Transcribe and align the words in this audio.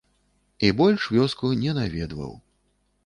І 0.69 0.71
больш 0.79 1.05
вёску 1.17 1.53
не 1.63 1.77
наведаў. 1.81 2.33